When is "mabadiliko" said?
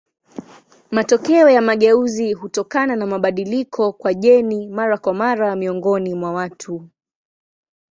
3.05-3.91